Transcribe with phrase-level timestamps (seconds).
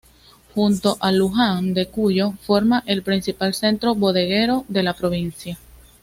[0.55, 5.59] Junto a Luján de Cuyo, forma el principal centro bodeguero de la provincia.